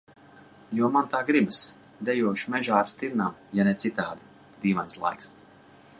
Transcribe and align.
Jo 0.77 0.87
man 0.95 1.09
tā 1.11 1.19
gribas. 1.27 1.59
Dejošu 2.09 2.55
mežā 2.55 2.75
ar 2.85 2.89
stirnām, 2.95 3.37
ja 3.61 3.69
ne 3.69 3.77
citādi. 3.85 4.29
Dīvains 4.65 5.03
laiks. 5.05 5.33